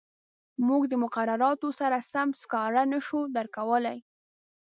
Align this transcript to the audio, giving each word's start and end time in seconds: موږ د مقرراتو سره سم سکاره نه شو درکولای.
موږ 0.67 0.81
د 0.91 0.93
مقرراتو 1.03 1.69
سره 1.79 1.97
سم 2.11 2.29
سکاره 2.41 2.83
نه 2.91 2.99
شو 3.07 3.19
درکولای. 3.37 3.97